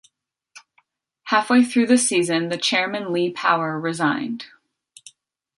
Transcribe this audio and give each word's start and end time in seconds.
Halfway 1.25 1.63
through 1.63 1.85
the 1.85 1.97
season 1.99 2.49
the 2.49 2.57
chairman, 2.57 3.13
Lee 3.13 3.29
Power, 3.31 3.79
resigned. 3.79 4.47